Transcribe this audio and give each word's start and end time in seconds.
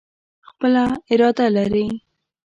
خپله 0.47 0.83
اراده 1.11 1.45
لري. 1.55 1.85